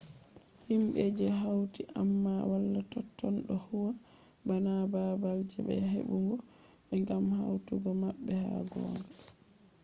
[0.67, 3.91] himbe je hauti amma wala totton do huwa
[4.47, 6.35] bana babal je be hebugo
[6.87, 9.05] be gam hautugo mabbe ha gonga